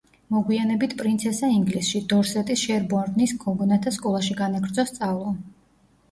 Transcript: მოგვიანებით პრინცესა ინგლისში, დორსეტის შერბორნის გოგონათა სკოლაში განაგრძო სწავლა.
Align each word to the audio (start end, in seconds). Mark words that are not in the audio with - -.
მოგვიანებით 0.33 0.93
პრინცესა 0.99 1.49
ინგლისში, 1.55 1.99
დორსეტის 2.13 2.63
შერბორნის 2.69 3.33
გოგონათა 3.43 3.93
სკოლაში 3.99 4.39
განაგრძო 4.39 4.87
სწავლა. 4.93 5.35